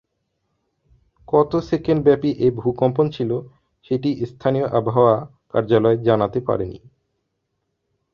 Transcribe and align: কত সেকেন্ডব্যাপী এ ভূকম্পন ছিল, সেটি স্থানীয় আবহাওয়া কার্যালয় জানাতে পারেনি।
কত 1.27 1.51
সেকেন্ডব্যাপী 1.69 2.29
এ 2.39 2.47
ভূকম্পন 2.51 3.05
ছিল, 3.09 3.31
সেটি 3.85 4.09
স্থানীয় 4.25 4.67
আবহাওয়া 4.69 5.15
কার্যালয় 5.51 5.97
জানাতে 5.97 6.39
পারেনি। 6.41 6.79